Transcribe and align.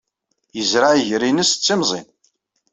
Yezreɛ 0.57 0.91
iger-nnes 0.95 1.51
d 1.55 1.59
timẓin. 1.63 2.07